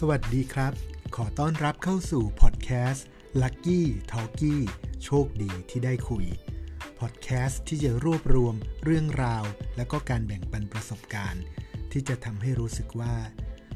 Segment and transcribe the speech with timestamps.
[0.00, 0.72] สวัสดีครับ
[1.16, 3.06] ขอต้อนรับเข้าสู่พอดแคสต์
[3.42, 3.80] Lucky
[4.12, 4.62] Talkie
[5.04, 6.26] โชคดีที่ได้คุย
[7.00, 8.54] พอดแคสต์ที่จะรวบรวม
[8.84, 9.44] เรื่องราว
[9.76, 11.42] และก็การแบ่งปันประสบการณ์
[11.92, 13.14] ที่จะทำให้รู้สึกว่า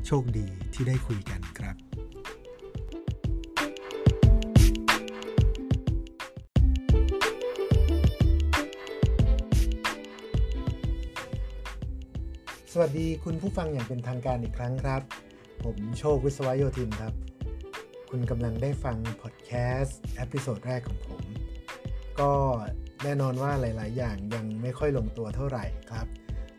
[0.06, 1.76] โชคดีที่ได้คุยกันครับ
[12.72, 15.02] สวัสดีคุณผู้ฟังอย่างเป็นทางการอีกครั้งครับ
[15.64, 17.14] ผมโชควิศวโยธินครับ
[18.10, 21.22] คุณกำลังได้ฟังพอดแคสต์ episode แรกของผม
[22.20, 22.32] ก็
[23.02, 26.06] แน่นอนว่าหลาย ๆ อย่างยังไม่ค่อยลงตัวเท่าไหร่ครับ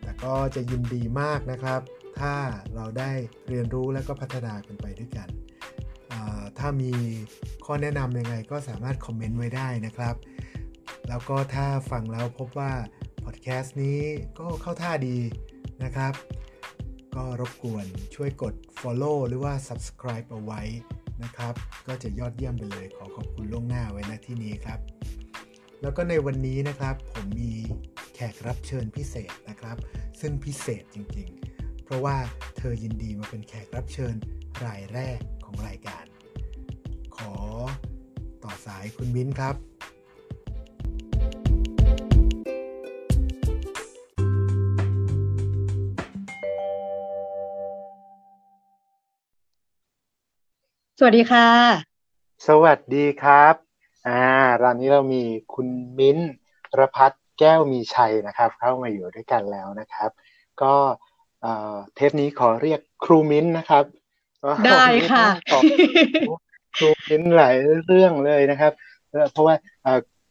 [0.01, 1.81] แต่ก็จะยินดีมากนะครับ
[2.19, 2.33] ถ้า
[2.75, 3.11] เราได้
[3.49, 5.29] เรียนรู้และก็พัฒนากันไปด้วยกัน
[6.57, 6.91] ถ้ามี
[7.65, 10.15] ข้อแนะนำยังไงก็สามารถคอมเมนต์ไว้ได้นะครับ
[11.07, 12.71] แล้วก็ถ้าฟังแล้วพบว่า
[13.23, 13.99] พอดแคสต์นี้
[14.39, 15.17] ก็เข้าท่าดี
[15.83, 16.13] นะครับ
[17.15, 20.61] ก็รบกวนช่วยกด follow หรือว่า subscribe เอาไว้
[21.23, 21.53] นะครับ
[21.87, 24.79] ก็จะยอดเยี่ยมไปเลยขอขอบคุณล่วงหน้าไว้ณที่นี้ครับ
[25.81, 27.51] แล้วก็ในวันนี้นะครับผมมี
[28.15, 29.77] แขกรับเชิญพิเศษนะครับ
[30.21, 32.17] ซึ่งพิเศษจริงๆ เพราะว่า
[32.57, 34.15] เธอยินดีมาเป็นแขกรับเชิญ
[34.63, 36.05] รายแรกของรายการ
[37.17, 37.33] ขอ
[38.43, 39.70] ต่อสายคุณมิ้นครับ
[51.05, 51.47] วัสดีค่ะ
[52.47, 53.55] สวัสดีครับ
[54.07, 54.23] อ่า
[54.63, 55.67] ตอนนี้เรามีคุณ
[55.99, 56.17] มิ้น
[56.79, 60.11] รพัฒน์แก้วมีชัยนะครับ เข้ามาอยู่ด้วยกันแล้วนะครับ
[60.61, 60.73] ก็
[61.95, 63.83] เทปนี้ขอเรียกครูมิ้นนะครับ
[64.65, 65.27] ได้ค่ะ
[66.77, 68.73] ครูมิ้นหลายเรื่องเลยนะครับ
[69.31, 69.55] เพราะว่า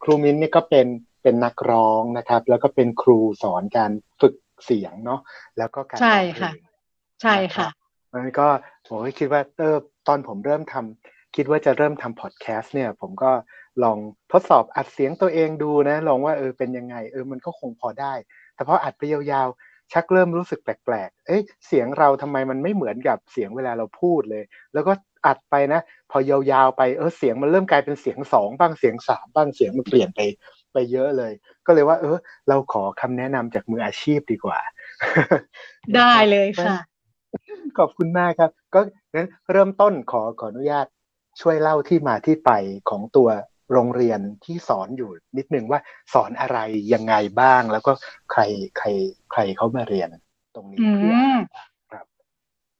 [0.03, 0.87] ครูมิ้นนี่ก็เป็น
[1.23, 5.21] เป็นนักร้องนะครับ แล้วก็เป็นครูสอนการฝึกเสียงเนาะ
[5.59, 6.51] แล้วก็การใช่ค่ะ
[7.23, 7.69] ใช่ค่ะ
[8.15, 8.49] มันก็
[8.87, 9.77] ผมก็คิดว่าเออ
[10.09, 13.31] ตอนผมเริ่มทำคิดว่าจะเริ่มทำพอดแคสต์เนี่ย ผมก็
[13.83, 13.99] ลอง
[14.33, 18.13] ทดสอบอัดเสียงตัวเองดูนะ ลองว่าเออเป็นยังไง เออมันก็คงพอได้
[18.55, 24.45] แต่พออัดไปยาวๆ ชักเริ่มรู้สึกแปลกๆ เอ้ยเสียงเราทำไมมันไม่เหมือนกับเสียงเวลาเราพูดเลย
[24.75, 24.93] แล้วก็
[25.27, 30.21] อัดไปนะ พอยาวๆไปเออเสียงมันเริ่มกลายเป็นเสียงสองบ้างเสียงสามบ้างเสียงมันเปลี่ยนไป
[30.73, 31.33] ไปเยอะเลย
[31.67, 32.17] ก็เลยว่า เออ
[32.49, 34.59] เราขอคำแนะนำจากมืออาชีพดีกว่า
[35.97, 36.77] ได้เลยค่ะ
[37.79, 38.81] ขอบคุณมากครับ ก็
[39.15, 40.87] งั้นเริ่มต้นขอขออนุญาต
[41.41, 42.51] ช่วยเล่าที่มาที่ไป
[42.91, 43.29] ของตัว
[43.73, 45.81] โรงเรียนที่สอนอยู่นิดนึงว่า
[46.13, 46.59] สอนอะไร
[46.93, 47.93] ยังไงบ้าง แล้วก็
[48.33, 48.41] ใคร
[48.79, 48.87] ใคร
[49.33, 50.09] ใครเขามาเรียน
[50.55, 51.17] ตรงนี้เพื่อ
[51.91, 52.07] ครับ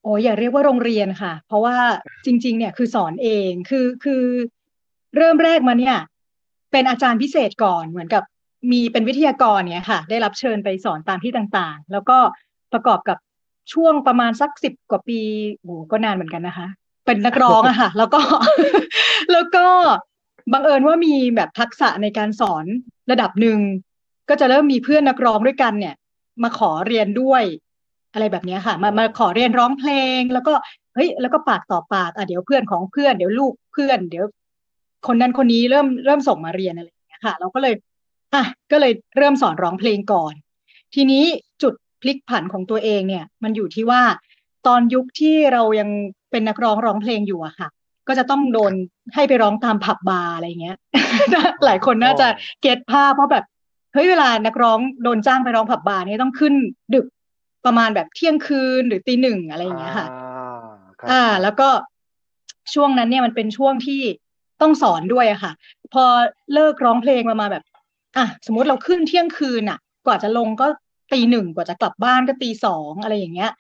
[0.03, 1.77] โอ้อย่าเรียกว่าโรงเรียนค่ะ เพราะว่า
[2.27, 4.25] จริง ๆ เนี่ยคือสอนเองคือคือ
[5.17, 5.97] เริ่มแรกมาเนี่ย
[6.73, 8.23] เป็นอาจารย์พิเศษก่อนเหมือนกับ
[8.71, 12.19] มีเป็นวิทยากรเนี่ยค่ะ ได้รับเชิญไปสอนตามที่ต่างๆ แล้วก็
[12.73, 13.19] ประกอบกับ
[13.73, 15.21] ช่วงประมาณสักสิบกว่าปี
[15.59, 16.69] โอ้ก็นานเหมือนกันนะคะ
[17.07, 18.21] เป็นนักร้องอะค่ะ แล้วก็
[19.33, 19.67] แล้วก็
[20.53, 22.65] บังเอิญว่ามีแบบทักษะในการสอน
[23.11, 23.59] ระดับหนึ่ง
[24.29, 25.95] ก็จะเริ่มมีเพื่อนนักร้องด้วยกันเนี่ย
[26.43, 27.43] มาขอเรียนด้วย
[28.13, 30.53] อะไรแบบนี้ค่ะ มามาขอเรียนร้องเพลง แล้วก็
[30.95, 34.25] เฮ้ยแล้วก็ปากต่อปากอะเดี๋ยวเพื่อนของเพื่อนเดี๋ยวลูกเพื่อน เดี๋ยว
[35.07, 37.75] คนนั้นคนนี้เริ่มเริ่มส่งมาเรียนอะไรอย่างเงี้ยค่ะ เราก็เลย
[38.35, 40.35] อะก็เลยเริ่มสอนร้องเพลงก่อน
[40.95, 41.25] ทีนี้
[42.03, 44.03] พลิกผันของตัวเองเนี่ย มันอยู่ที่ว่า
[44.67, 45.91] ตอนยุคที่เรายัง
[46.31, 47.69] เป็นนักร้องร้องเพลงอยู่อะค่ะ
[48.09, 48.73] ก็จะต้องโดน
[49.15, 50.77] ให้ไปร้องตามผับบาร์อะไรเงี้ย
[51.65, 52.29] หลายคนน่าจะ
[52.63, 53.45] เก็ตภาพเพราะแบบ
[53.93, 56.55] เฮ้ยเวลานักร้องโดนจ้างไปร้องผับบาร์นี่ต้องขึ้น
[56.95, 57.07] ดึก
[57.65, 60.07] ประมาณแบบเที่ยงคืนหรือตีหนึ่งอะไรอย่างเงี้ยค่ะ
[61.11, 61.69] อ่า แล้วก็
[62.75, 64.01] ช่วงนั้นเนี่ยมันเป็นช่วงที่
[64.61, 65.53] ต้องสอนด้วยอะค่ะ
[65.95, 66.05] พอ
[66.55, 67.65] เลิกร้องเพลงมามาแบบ
[68.17, 70.67] อะสมมติเราขึ้นเที่ยงคืนอะกว่าจะลงก็
[71.13, 73.53] ตีหนึ่งกว่าจะกลับบ้านก็ตีสองอะไรอย่างเงี้ย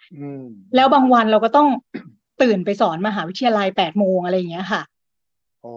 [0.75, 1.69] แล้วบางวันเราก็ต้อง
[2.43, 4.83] ตื่นไปสอนมหาวิทยาลัยแปดโมงอะไรอย่างเงี้ยค่ะ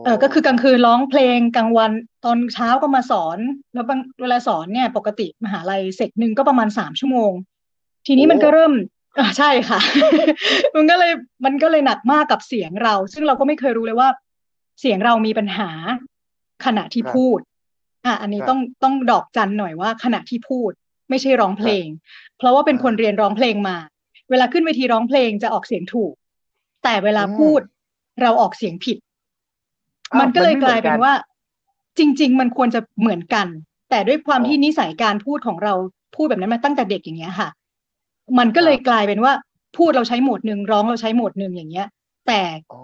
[0.05, 1.91] เออก็คือกลางคืนร้องเพลงกลางวัน
[2.25, 3.37] ตอนเช้าก็มาสอน
[3.73, 7.31] แล้วบางเวลาสอนเนี่ย ปกติมหาลัยเสร็จหนึ่งก็ประมาณสามชั่วโมง
[8.07, 8.73] ทีนี้มันก็เริ่ม
[9.19, 9.79] อ่าใช่ค่ะ
[10.75, 11.13] มันก็เลย
[11.45, 14.09] มันก็เลยหนักมากกับเสียงเรา ซึ่งเราก็ไม่เคยรู้เลยว่า
[14.79, 15.69] เสียงเรามีปัญหา
[16.65, 17.39] ขณะที่พูด
[18.05, 20.71] อะอันนี้ต้องต้องดอกจันหน่อยว่าขณะที่พูด
[21.09, 21.85] ไม่ใช่ร้องเพลง
[22.37, 23.77] เพราะว่าเป็นคนเรียนร้องเพลงมา
[24.29, 26.13] เวลาขึ้นเวทีร้องเพลงจะออกเสียงถูก
[26.83, 27.59] แต่เวลาพูด
[28.21, 28.97] เราออกเสียงผิด
[30.19, 31.13] มันก็เลยกลายเป็นว่า
[31.97, 33.47] จริง ๆ มันควรจะเหมือนกัน
[33.89, 35.73] แต่ด้วยความที่นิสัยการพูดของเรา
[36.15, 37.49] พูดแบบนั้นมาตั้งแต่เด็กอย่างเงี้ยค่ะ
[38.39, 39.33] มันก็เลยกลายเป็นว่า
[39.77, 41.87] พูดเราใช้โหมดหนึ่งร้องเราใช้โหมดหนึ่งอย่างเงี้ย
[42.27, 42.41] แต่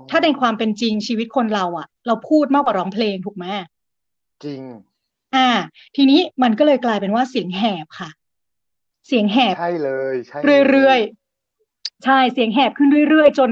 [0.09, 3.45] ถ้าในความเป็นจริงชีวิตคนเราอะ เราพูดมากกว่าร้องเพลงถูกไหม
[4.43, 4.61] จริง
[5.35, 5.49] อ่า
[5.95, 8.09] ทีนี้มันก็เลยกลายเป็นว่าเสียงแหบค่ะ
[9.07, 10.37] เสียงแหบใช่เลยใช่
[10.69, 13.51] เรื่อยๆใช่เสียงแหบขึ้นเรื่อยๆ จน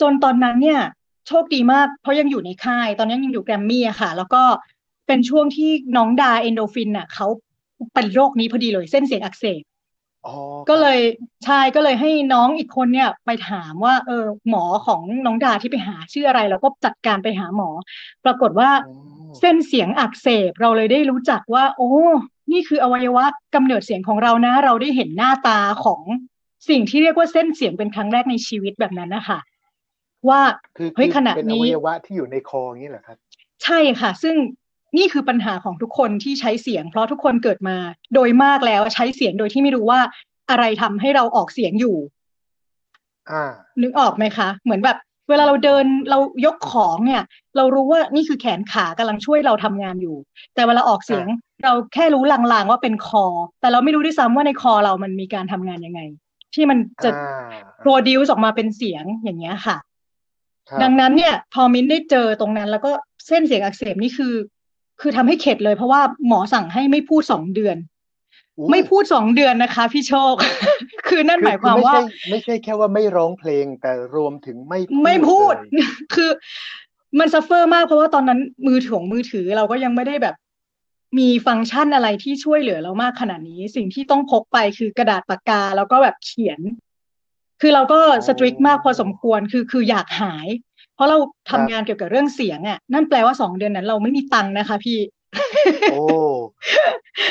[0.00, 0.80] จนตอนนั้นเนี่ย
[1.28, 4.42] โชคดีมาก เพราะยังอยู่ในค่าย ตอนนั้นยังอยู่แกรมมี่อะค่ะ แล้วก็
[5.06, 7.26] เป็นช่วงที่น้องดาเอนโดฟินน่ะเขา
[7.94, 9.62] เป็นโรคนี้พอดีเลย เส้นเสียงอักเสบ
[10.26, 10.34] อ๋อ
[10.70, 11.00] ก็เลย
[11.44, 17.70] ใช่ก็เลยให้น้องอีกคนเนี่ย ไปถามว่า เออ หมอของน้องดาที่ไปหาชื่ออะไร แล้วก็จัดการไปหาหมอ
[18.24, 21.90] ปรากฏว่าอืม เส้นเสียงอักเสบเราเลยได้รู้จักว่า โอ้
[22.52, 23.24] นี่คืออวัยวะ
[23.54, 26.00] กำเนิดเสียงของเรานะ เราได้เห็นหน้าตาของ
[26.68, 29.38] สิ่งที่เรียกว่าเส้นเสียงเป็นครั้งแรกในชีวิตแบบนั้นนะคะ
[30.28, 30.40] ว่า
[30.76, 33.16] คือเฮ้ยคือขณะเป็นอนี้วัยวะที่อยู่ในคออย่างนี้เหรอครับ
[33.64, 34.34] ใช่ค่ะ ซึ่ง
[34.96, 37.76] นี่คือปัญหาของทุกคนที่ใช้เสียง เพราะทุกคนเกิดมา
[38.14, 40.00] โดยมากแล้วใช้เสียงโดยที่ไม่รู้ว่า
[40.50, 41.96] อะไรทำให้เราออกเสียงอยู่
[43.30, 43.44] อ่า
[43.82, 47.22] นึกออกไหมคะ เหมือนแบบ เวลาเราเดินเรายกของเนี่ย
[47.56, 50.16] เรารู้ว่านี่คือแขนขากำลังช่วยเราทำงานอยู่
[50.54, 51.26] แต่เวลาออกเสียง
[51.64, 53.24] เราแค่รู้ลางๆว่าเป็นคอ
[53.60, 56.00] แต่เราไม่รู้ด้วยซ้ำว่าในคอเรามันมีการทำงานยังไง
[56.54, 57.50] ที่มันจะอ่า
[57.82, 59.76] produce ออกมาเป็นเสียงอย่างเงี้ยค่ะ
[60.68, 62.90] ครับดังนั้นเนี่ยพอมิ้นได้เจอตรงนั้น แล้วก็
[63.26, 64.34] เส้นเสียงอักเสบนี่คือ
[65.00, 67.91] คือทำให้เข็ดเลยเพราะว่าหมอสั่งให้ไม่พูดสองเดือนอู้
[68.70, 70.34] ไม่พูดสองเดือนนะคะ พี่โชค
[71.08, 76.30] คือนั่นคือหมายความคือว่าไม่ใช่ไม่ใช่แค่ว่าไม่ร้องเพลงแต่รวมถึงไม่ไม่พูดเลยคือ
[77.18, 80.34] มัน suffer มากเพราะว่าตอนนั้นมือถือมือถือเราก็ยังไม่ได้แบบ
[81.18, 86.60] มีฟังก์ชันอะไรที่ช่วยเหลือเรามากขนาดนี้ สิ่งที่ต้องพกไปคือกระดาษปากกาแล้วก็แบบเขียน
[87.60, 90.46] คือเราก็ strict มากพอสมควรคือคืออยากหาย
[90.94, 91.18] เพราะเรา
[91.50, 94.98] ทำงานเกี่ยวกับเรื่องเสียงอะนั่นแปลว่าสองเดือนนั้น เราไม่มีตังค์นะคะ พี่
[95.92, 96.00] โอ้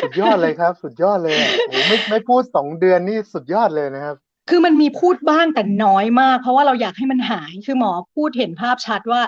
[0.03, 4.15] สุดยอดเลยครับ สุดยอดเลยอะโอ้ไม่ไม่พูดสองเดือนนี่สุดยอดเลยนะครับ
[4.49, 9.21] คือมันมีพูดบ้างแต่น้อยมาก เพราะว่าเราอยากให้มันหายคือหมอพูดเห็นภาพชัดว่า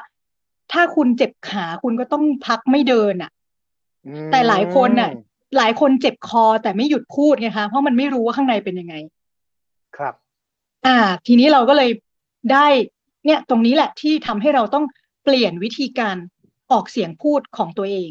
[0.71, 3.31] ถ้าคุณเจ็บขาคุณก็ต้องพักไม่เดินอะ
[4.07, 5.15] อืแต่หลายคนน่ะม
[5.57, 8.95] หลายคนเจ็บคอแต่ไม่หยุดพูดไงคะเพราะมันไม่รู้ว่าข้างในเป็นยังไง
[9.97, 10.13] ครับ
[10.85, 10.97] อ่า
[11.27, 11.89] ทีนี้เราก็เลย
[12.51, 12.67] ได้
[13.25, 14.85] เนี่ย ตรงนี้แหละที่ทำให้เราต้อง
[15.23, 16.15] เปลี่ยนวิธีการ
[16.71, 18.09] ออกเสียงพูดของตัวเอง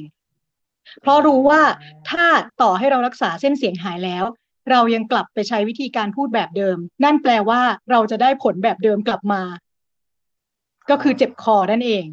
[1.00, 1.62] เพราะรู้ว่า
[2.10, 2.26] ถ้า
[2.62, 4.24] ต่อให้เรารักษาเส้นเสียงหายแล้ว
[4.70, 7.60] เรายังกลับไปใช้วิธีการพูดแบบเดิม นั่นแปลว่า
[7.90, 9.42] เราจะได้ผลแบบเดิมกลับมา
[10.90, 12.04] ก็คือเจ็บคอนั่นเอง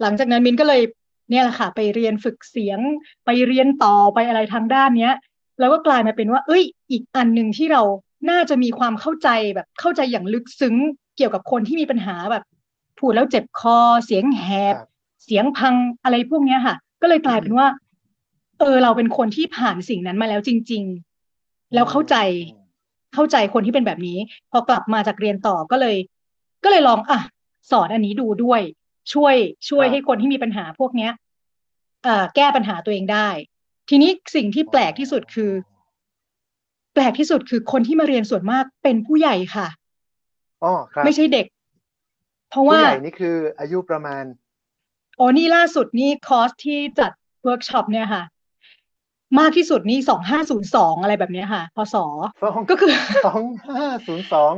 [0.00, 0.82] หลังจากนั้นมินก็เลย
[1.30, 2.78] เนี่ยแหละค่ะ ไปเรียนฝึกเสียง
[3.24, 5.14] ไปเรียนต่อไปอะไรทางด้านเนี้ย
[5.60, 7.82] แล้วก็กลายมาเป็นว่า เอ้ย อีกอันหนึ่งที่เรา
[8.30, 10.76] น่าจะมีความเข้าใจแบบเข้าใจอย่างลึกซึ้ง
[11.16, 12.44] เกี่ยวกับคนที่มีปัญหาแบบ
[12.98, 14.88] พูดแล้วเจ็บคอ เสียงแหบครับ
[15.24, 15.74] เสียงพัง
[16.04, 17.68] อะไรพวกเนี้ยค่ะ ก็เลยกลายเป็นว่า
[18.58, 20.82] เออ เราเป็นคนที่ผ่านสิ่งนั้นมาแล้วจริง
[21.28, 22.16] ๆ แล้วเข้าใจ
[22.54, 22.64] อืม
[23.14, 24.18] เข้าใจคนที่เป็นแบบนี้
[24.50, 25.96] พอกลับมาจากเรียนต่อก็เลย
[26.64, 27.20] ก็เลยลองอะ
[27.70, 28.60] สอนอันนี้ดูด้วย
[29.12, 29.34] ช่วย
[29.68, 31.12] ช่วยครับให้คนที่มีปัญหาพวกเนี้ย
[32.04, 33.28] เอ่อแก้ปัญหาตัวเองได้
[33.88, 35.50] ทีนี้สิ่งที่แปลกที่สุดคือ
[36.94, 39.66] แปลกที่สุดคือคนที่มาเรียนส่วนมากเป็นผู้ใหญ่ค่ะ
[40.64, 41.46] อ๋อครับไม่ใช่เด็ก
[42.50, 44.22] เพราะว่าผู้ใหญ่นี่คืออายุประมาณ
[45.18, 47.10] อ๋อนี่ล่าสุดนี่คอร์สที่จัด
[47.44, 48.22] เวิร์กช็อปเนี่ยค่ะ
[49.38, 52.14] มากที่สุดนี่สองห้าศูนย์สองอะไรแบบเนี้ยค่ะพศสอง
[52.70, 52.92] ก็คือ
[53.26, 53.42] สอง
[53.78, 54.52] ห้าศูนย์สอง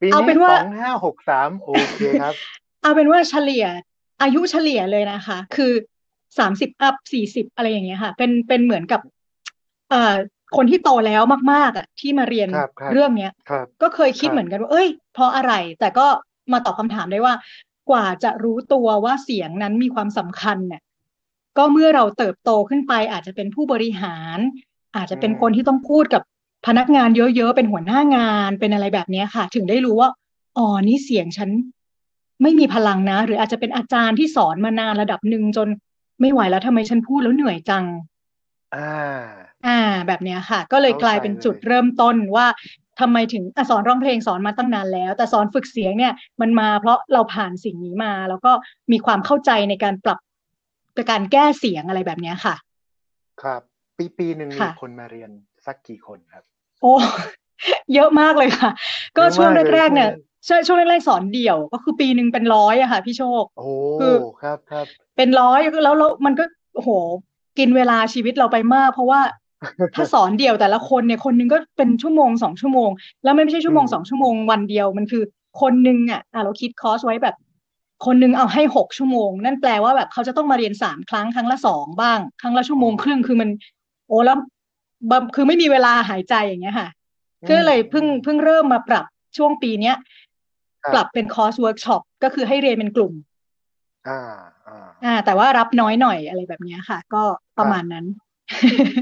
[0.00, 2.34] ปีนี้เอาเป็นว่าสองห้าหกสามโอเคครับ
[2.82, 3.66] เอาเป็นว่าเฉลี่ย
[4.22, 5.72] อายุเฉลี่ยเลยนะคะ คือ
[6.38, 9.00] สามสิบอัพสี่สิบอะไรอย่างเงี้ยค่ะ เป็นเป็นเหมือนกับ
[9.90, 10.14] เอ่อ
[10.56, 11.22] คนที่โตแล้ว
[11.52, 16.06] มาก ๆอะที่มาเรียนครับครับเรื่องเนี้ยครับก็เคยคิดครับเหมือนกันว่า เอ้ยเพราะอะไร แต่ก็
[16.52, 17.34] มาตอบคำถามได้ว่า
[17.90, 20.82] กว่าจะรู้ตัวว่าเสียงนั้นมีความสำคัญเนี่ย
[21.58, 24.38] ก็เมื่อเราเติบโตขึ้นไป อาจจะเป็นผู้บริหาร
[24.96, 26.22] อาจจะเป็นคนที่ต้องพูดกับ
[26.66, 30.10] พนักงานเยอะๆ เป็นหัวหน้างานเป็นอะไรแบบเนี้ยค่ะ ถึงได้รู้ว่า
[30.58, 31.50] อ๋อนี่เสียงฉัน
[32.42, 35.68] ไม่มีพลังนะ หรืออาจจะเป็นอาจารย์ที่สอนมานานระดับหนึ่งจน
[36.20, 37.84] ไม่ไหวแล้วทำไมฉันพูดแล้วเหนื่อยจัง
[38.76, 39.22] อ่า
[39.66, 42.46] อ่า แบบเนี้ยค่ะ ก็เลยเข้าใจกลายเป็นจุดเลยเริ่มต้นว่า
[43.00, 48.52] ทำไมถึงอะสอนร้องเพลงสอนมาตั้งนานแล้ว แต่สอนฝึกเสียงเนี่ยมันมาเพราะเราผ่านสิ่งนี้มา แล้วก็
[48.92, 50.18] มีความเข้าใจในการปรับ
[51.10, 52.54] การแก้เสียงอะไรแบบเนี้ยค่ะ
[53.42, 53.62] ครับ
[53.96, 55.30] ปีปีหนึ่งมีค่ะคนมาเรียน
[55.66, 56.44] สักกี่คนครับ
[56.82, 56.94] โอ้
[57.94, 58.70] เยอะมากเลยค่ะ
[59.16, 63.68] ก็เยอะช่วงมากเลยแรกๆเนี่ยใช่ไหมใช่ช่วงแรกๆสอนเดี่ยว ก็คือปีหนึ่งเป็นร้อยอะค่ะ พี่โชคโอ้
[64.00, 64.86] คือครับครับ
[65.16, 66.90] เป็นร้อยแล้วแล้วมันก็โอ้โห
[67.58, 69.20] กินเวลาชีวิตเราไปมาก เพราะว่า
[69.94, 72.90] ถ้าสอนเดี่ยวแต่ละคนเนี่ยคนหนึงก็เป็นชั่วโมงสองชั่วโมง
[73.24, 75.22] แล้วมันไม่ใช่ชั่วโมงอืมสองชั่วโมงวันเดียวมันคือ
[75.60, 77.36] คนหนึงอะอะเราคิดคอร์สไว้แบบ
[78.06, 83.48] คนหนึงเอาให้หกชั่วโมง นั่นแปลว่าแบบเขาจะต้องมาเรียนสามครั้งครั้งละสองบ้าง ครั้งละชั่วโมงครึ่งคือมัน
[84.08, 84.38] โอ้แล้ว
[85.10, 86.88] บะคือไม่มีเวลาหายใจอย่างเงี้ยค่ะ
[87.48, 89.04] ก็เลยเพิ่งเพิ่งเริ่มมาปรับ
[89.36, 89.96] ช่วงปีเนี้ย
[90.84, 93.12] ครับปรับเป็นคอร์สเวิร์กช็อปก็คือให้เรียนเป็นกลุ่ม
[94.08, 94.20] อ่า
[94.66, 97.22] อ่าอ่าแต่ว่ารับน้อยหน่อยอะไรแบบเนี้ยค่ะ ก็
[97.58, 98.06] ประมาณนั้น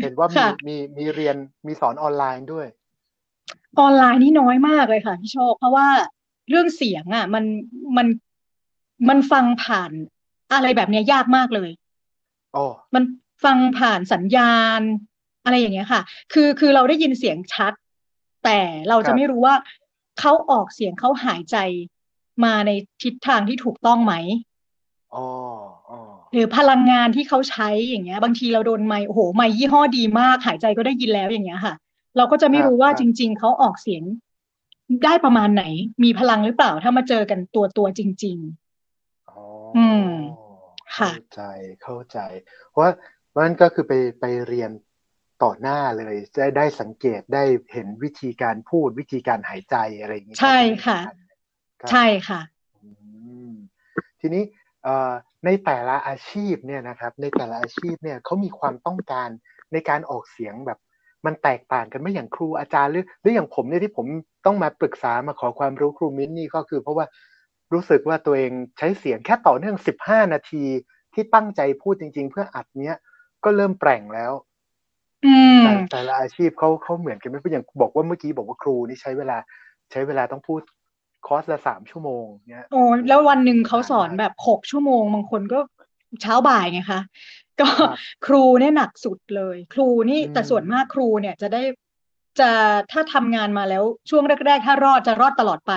[0.00, 1.36] เห็นว่ามีค่ะมีมีเรียน
[1.66, 2.66] มีสอนออนไลน์ด้วย
[3.78, 5.88] ออนไลน์นี่น้อยมากเลยค่ะพี่โชค เพราะว่า
[6.48, 7.44] เรื่องเสียงอะ มัน
[7.96, 8.06] มัน
[9.08, 9.92] มันฟังผ่าน
[10.52, 11.70] อะไรแบบเนี้ยยากมากเลย
[12.54, 13.04] อ๋อมัน
[13.44, 14.80] ฟังผ่านสัญญาณ
[15.44, 17.72] อะไรอย่างเงี้ยค่ะ คือคือเราได้ยินเสียงชัด
[18.44, 19.54] แต่เราครัจะบไม่รู้ว่า
[20.18, 21.56] เขาออกเสียงเขาหายใจ
[22.44, 22.70] มาใน
[23.02, 24.14] ทิศทางที่ถูกต้องไหม
[25.12, 25.18] อ๋ออ๋อ
[26.36, 31.74] หรือพลังงานที่เขาใช้อย่างเงี้ย บางทีเราโดนไมค์โอ้โหไมค์ยี่ห้อดีมาก หายใจก็ได้ยินแล้วอย่างเงี้ยค่ะ
[32.16, 34.02] เราก็จะไม่รู้ว่าจริง ๆเขาออกเสียง
[35.04, 35.64] ได้ประมาณไหน
[36.04, 38.38] มีพลังหรือเปล่าถ้ามาเจอกันตัวตัวจริง
[39.30, 39.42] อ๋อ
[39.76, 40.08] อืม
[40.94, 41.40] เข้าค่ะใจ
[41.82, 42.18] เข้าใจ
[42.70, 42.92] เพราะว่า
[43.36, 44.70] มันก็คือไปไปเรียน
[45.42, 51.30] ต่อหน้าเลยจะได้สังเกตได้เห็นวิธีการพูดวิธีการหายใจอะไรอย่างนี้ๆใช่ก็เป็นค่ะสำญ
[51.82, 52.40] ครับใช่ค่ะ
[52.74, 52.88] อื
[53.48, 53.50] ม
[54.20, 54.42] ทีนี้
[54.82, 55.12] เอ่อ
[55.44, 59.28] ในแต่ละอาชีพเนี่ยนะครับ ในแต่ละอาชีพเนี่ยเขามีความต้องการ
[59.72, 60.78] ในการออกเสียงแบบ
[61.26, 64.06] มันแตกต่างกันไหมอย่างครูอาจารย์หรือหรืออย่างผมเนี่ยที่ผม
[64.46, 67.06] ต้องมาปรึกษามาขอความรู้ครูมิ้นนี่ก็คือ เพราะว่า
[67.72, 70.64] รู้สึกว่าตัวเองใช้เสียงแค่ต่อเนื่องสิบห้านาที
[71.14, 72.96] ที่ตั้งใจพูดจริง ๆ เพื่ออัดเนี้ย
[73.44, 74.32] ก็เริ่มแปลงแล้ว
[75.26, 79.36] อืมแต่แต่ละอาชีพเขาเขาเหมือนกันไหมเพราะอย่างบอกว่าเมื่อกี้บอกว่าครูนี่ใช้เวลา
[79.92, 80.60] ใช้เวลาต้องพูด
[81.26, 85.59] คอร์สละสามชั่วโมงเนี่ยโอ้แล้ววันหนึ่งเขาสอนนานมากแบบหกชั่วโมง บางคนก็
[86.23, 87.00] เช้าบ่ายไงคะ
[87.61, 91.62] ก็ครับครูเนี่ยหนักสุดเลย ครูนี่อืมแต่ส่วนมากครูเนี่ยจะได้
[92.40, 92.50] จะ
[92.92, 95.75] ถ้าทำงานมาแล้วช่วงแรก ๆ ถ้ารอดจะรอดตลอดไป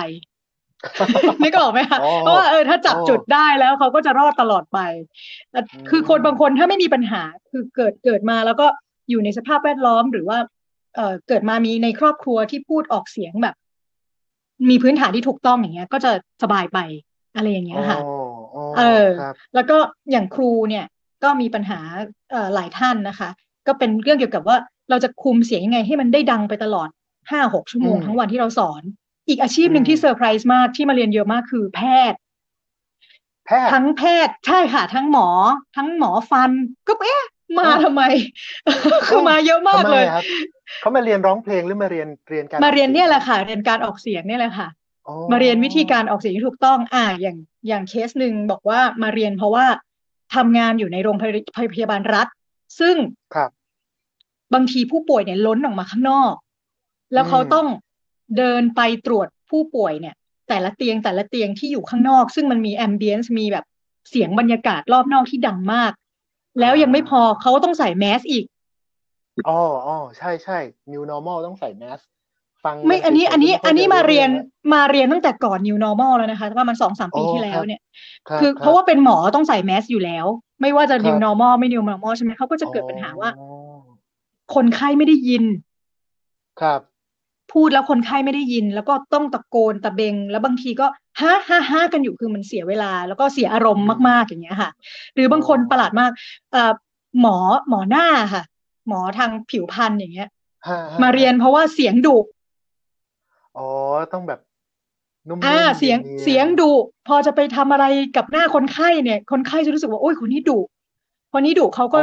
[1.42, 4.78] นึกออกไหมคะอ๋อเพราะว่าเออถ้าจับอ๋อจุดได้แล้วเขาก็จะรอดตลอดไป
[5.50, 8.66] แต่อืมคือคนบางคนถ้าไม่มีปัญหาคือเกิดเกิดมาแล้วก็
[9.10, 10.38] อยู่ในสภาพแวดล้อมหรือว่า
[10.96, 13.54] เอ่อเกิดมามีในครอบครัวที่พูดออกเสียงแบบ
[14.68, 16.10] มีพื้นฐานที่ถูกต้องอย่างเงี้ย ก็จะ
[16.42, 16.78] สบายไป
[17.34, 18.14] อะไรอย่างเงี้ยค่ะอ๋อ
[18.54, 19.76] อ๋อเออครับแล้วก็
[20.10, 20.84] อย่างครูเนี่ย
[21.22, 21.80] ก็มีปัญหา
[22.30, 23.28] เอ่อหลายท่านนะคะ
[23.66, 24.56] ก็เป็นเรื่องเกี่ยวกับว่า
[24.90, 26.88] เราจะคุมเสียงยังไงให้มันได้ดังไปตลอด
[27.30, 28.82] ห้าหกชั่วโมงอืมทั้งวันที่เราสอน
[29.28, 32.18] อีกอาชีพหนึ่งอืมที่เซอร์ไพรส์มากที่มาเรียนเยอะมากคือแพทย์
[33.46, 35.28] แพทย์ทั้งแพทย์ใช่ค่ะ ทั้งหมอ
[35.76, 36.50] ทั้งหมอฟัน
[36.88, 37.24] ก็เอ๊ะ
[37.58, 38.02] มาอ้าวทำไม
[39.08, 40.24] คือมาเยอะมากทำไมเลยครับ
[40.80, 44.68] เขามาเรียนร้องเพลงหรือมาเรียนเรียนการมาเรียนออกสีงเนี่ยแหละค่ะ เรียนการออกเสียงเนี่ยแหละค่ะ
[45.08, 47.36] อ๋อมาเรียนวิธีการออกเสียงที่ถูกต้อง อ่าอย่าง
[47.68, 49.66] อย่างเคสหนึ่งบอกว่ามาเรียนเพราะว่า
[50.34, 52.26] ทำงานอยู่ในโรงพยาพยาบาลรัฐ
[52.80, 52.96] ซึ่ง
[53.34, 53.50] ครับ
[54.54, 56.32] บางทีผู้ป่วยเนี่ยล้นออกมาข้างนอก
[57.12, 57.66] แล้วเขาอืมต้อง
[58.36, 60.14] เดินไปตรวจผู้ป่วยเนี่ย
[60.48, 63.64] แต่ละเตียงแต่ละเตียงที่อยู่ข้างนอก ซึ่งมันมี ambience มีแบบ
[64.10, 65.92] เสียงบรรยากาศรอบนอกที่ดังมาก
[66.58, 68.44] แล้วยังไม่พอเขาต้องใส่แมสอีก
[69.48, 69.52] อ๋อ
[69.86, 70.58] อ๋อใช่ใช่
[70.92, 72.00] new normal ต้องใส่แมส
[72.64, 77.80] ฟังไม่กัอันนี้เฉยๆอันนี้ก็ไค่อันนี้จะมาเรียนแล้วมาเรียนตั้งแต่ก่อน new normal แล้วนะคะประมาณสองสามปีอ๋อที่แล้ควรับเนี่ย
[78.28, 80.26] ครับคือคเพรับราะว่าเป็นหมอต้องใส่แมสอยู่แล้ว
[80.60, 83.46] ไม่ว่าจะครับ new normal ไม่ new normal ใช่ไหมเขาก็จะเกิดปัญหาว่าอ๋อ
[84.54, 85.44] คนไข้ไม่ได้ยิน
[86.60, 86.80] ครับ
[87.52, 90.86] พูดแล้วคนไข้ไม่ได้ยิน แล้วก็ต้องตะโกนตะเบง แล้วบางทีก็
[91.20, 94.70] ฮ่าฮ่าฮ่ากันอยู่คือมันเสียเวลา แล้วก็เสียอารมณ์อืมมากๆอย่างเงี้ยค่ะ
[95.14, 96.10] หรือบางคนอ๋อประหลาดมาก
[96.52, 96.72] เอ่อ
[97.20, 97.36] หมอ
[97.68, 98.42] หมอหน้าค่ะ
[98.88, 100.28] หมอทางผิวพรรณอย่างเงี้ย
[100.66, 102.16] ฮะฮะมาเรียนเพราะว่าเสียงดุ
[103.56, 103.68] อ๋อ
[104.12, 104.40] ต้องแบบ
[105.28, 106.72] นุ่มๆอ่าเสียงนีนๆเสียงดุ
[107.08, 107.84] พอจะไปทำอะไร
[108.16, 110.58] กับหน้าคนไข้เนี่ย คนไข้จะรู้สึกว่าโอ้ยคนนี้ดุ
[111.32, 112.02] คนนี้ดุเขาก็อ๋อ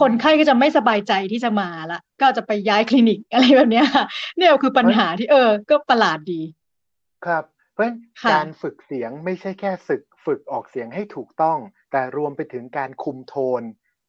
[0.00, 4.04] คนไข้ก็จะไม่สบายใจที่จะมาละ ก็จะไปย้ายคลินิกอะไรแบบเนี้ยค่ะ
[4.36, 6.40] เนี่ยคือปัญหาที่เออ ก็ประหลาดดี
[7.26, 11.58] ครับ เพราะฉะนั้นค่ะการฝึกเสียงไม่ใช่แค่ฝึกฝึกออกเสียงให้ถูกต้อง
[11.92, 13.62] แต่รวมไปถึงการคุมโทน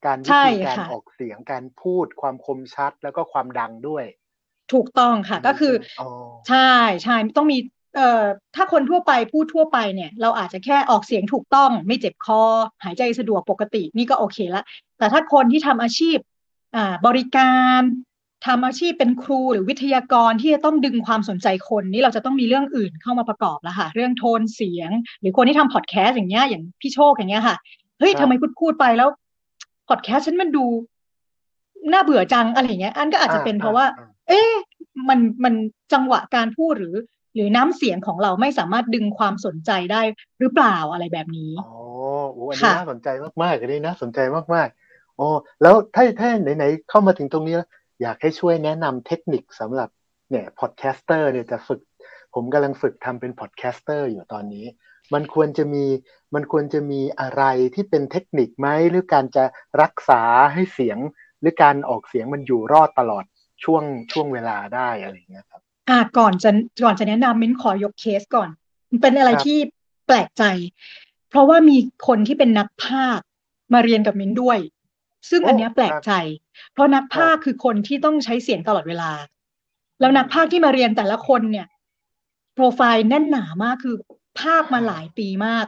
[0.05, 4.05] การวิใช่ธีการค่ะออกเสียงการพูดความคมชัดแล้วก็ความดังด้วย
[4.74, 6.07] ถูกต้องค่ะ ก็คืออ๋อ
[6.50, 6.72] ใช่
[7.03, 7.57] ใช่ต้องมี
[7.95, 8.23] เอ่อ
[8.55, 12.41] ถ้าคนทั่วไปพูดทั่วไปเนี่ย เราอาจจะแค่ออกเสียงถูกต้อง ไม่เจ็บคอ
[12.83, 14.63] หายใจสะดวกปกติ นี่ก็โอเคละ
[14.97, 16.17] แต่ถ้าคนที่ทำอาชีพ
[16.75, 17.81] อ่าบริการ
[18.45, 24.89] ทำอาชีพเป็นครูหรือวิทยากรที่จะต้องดึงความสนใจคนนี่เราจะต้องมีเรื่องอื่นเข้ามาประกอบแล้วค่ะ เรื่องโทนเสียง
[25.21, 27.55] หรือคนที่ทำพอดแคสต์อย่างเงี้ยอย่างพี่โชคอย่างเงี้ยค่ะ
[28.00, 29.09] เฮ้ยครับทำไมพูดพูดไปแล้ว
[29.89, 30.65] พอดแคสต์ฉันมันดู
[31.91, 34.51] น่าเบื่อจังอะไรอย่างเงี้ย อันก็อาจจะเป็นเพราะว่าอ่เอ๊ะ
[35.09, 35.53] มันมัน
[35.93, 36.95] จังหวะการพูดหรือ
[37.35, 40.01] หรือน้ำเสียงของเราไม่สามารถดึงความสนใจได้
[40.39, 41.71] หรือเปล่าอะไรแบบนี้อ๋อ
[42.31, 43.07] โอ้อันนี้ค่ะน่าสนใจ
[43.43, 44.19] มากๆอันนี้น่าสนใจ
[44.55, 45.27] มากๆโอ้
[45.61, 47.69] แล้วถ้าถ้าไหนๆเข้ามาถึงตรงนี้แล้ว
[48.01, 49.89] อยากให้ช่วยแนะนำเทคนิคสำหรับ
[50.29, 51.81] เนี่ย podcaster เนี่ยจะฝึก
[52.33, 54.65] ผมกำลังฝึกทำเป็น podcaster อยู่ตอนนี้
[55.13, 55.85] มันควรจะมี
[56.35, 57.43] มันควรจะมีอะไร
[57.75, 59.43] ที่เป็นเทคนิคไหมหรือการจะ
[59.81, 60.21] รักษา
[60.53, 60.97] ให้เสียง
[61.39, 63.23] หรือการออกเสียงมันอยู่รอดตลอด
[63.63, 66.49] ช่วงช่วงเวลาได้อะไรอย่างเงี้ยครับ อ่าก่อนจะ
[66.83, 68.49] ก่อนจะแนะนำมิ้นขอยกเคสก่อน
[68.89, 69.57] มันเป็นอะไรครับที่
[70.07, 70.43] แปลกใจ
[71.29, 73.25] เพราะว่ามีคนที่เป็นนักพากย์
[73.73, 74.59] มาเรียนกับมิ้นด้วย
[75.29, 76.13] ซึ่งโอ้อันเนี้ยแปลกครับใจ
[76.73, 79.11] เพราะนักครับพากย์คือคนที่ต้องใช้เสียงตลอดเวลา
[79.99, 81.67] แล้วนักพากย์ที่มาเรียนแต่ละคนเนี่ย
[82.53, 83.95] โปรไฟล์แน่นหนามากคือ
[84.41, 85.65] ภาคมาหลายปีมาก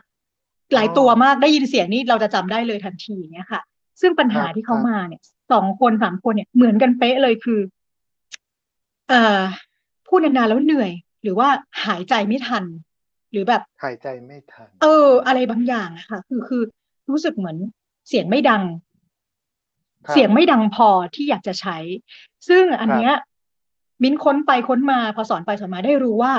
[0.73, 3.61] หลายตัวมากได้ยินเสียงนี่เราจะจำได้เลยทันทีเนี้ยค่ะ
[4.01, 7.59] ซึ่งปัญหาที่เขามาเนี่ยสองคนสามคนเนี่ยเหมือนกันเป๊ะเลยคือ
[9.09, 9.41] เอ่อ
[10.07, 10.91] พูดนานๆแล้วเหนื่อย
[11.23, 11.47] หรือว่า
[11.85, 12.63] หายใจไม่ทัน
[13.31, 16.61] หรือแบบหายใจไม่ทัน เออ อะไรบางอย่างอะค่ะ คือคือ
[17.09, 17.57] รู้สึกเหมือน
[18.07, 18.63] เสียงไม่ดัง
[20.05, 21.77] ครับเสียงไม่ดังพอที่อยากจะใช้
[22.47, 23.13] ซึ่งอันเนี้ย
[24.03, 26.33] มิ้นค้นไปค้นมาพอสอนไปสอนมาได้รู้ว่า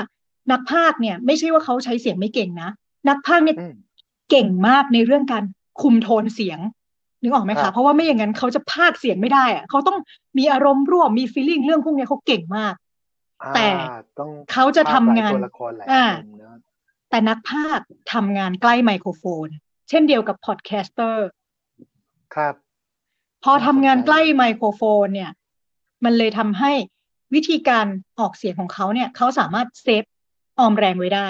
[0.51, 2.69] นักพากย์เนี่ย ไม่ใช่ว่าเขาใช้เสียงไม่เก่งนะ
[3.09, 3.73] นักพากย์เนี่ยอืม
[4.29, 5.43] เก่งมากในเรื่องการ
[5.81, 6.59] คุมโทนเสียง
[7.21, 9.97] นึกออกไหมครัคะบเพราะว่าไม่อย่างนั้นเขาจะพากย์เสียงไม่ได้อะเขาต้อง
[10.37, 12.73] มีอารมณ์ร่วมมีฟีลลิ่งเรื่องพวกเนี้ยเขาเก่งมาก
[13.55, 16.55] แต่อ่าต้องเขาจะทำงานภพหลยตัวละครหลายอ่าอารมณ์เนอะ
[17.09, 19.47] แต่นักพากย์ทำงานใกล้ไมโครโฟน
[19.89, 21.27] เช่นเดียวกับ podcaster
[22.35, 22.55] ครับ
[23.43, 25.31] พอทำงานน่าสนใจใกล้ไมโครโฟน เนี่ย
[26.03, 26.71] มันเลยทำให้
[27.33, 27.85] วิธีการ
[28.19, 30.03] ออกเสียงของเขาเนี่ยเขาสามารถ save
[30.59, 31.27] ออมแรงไว้ได้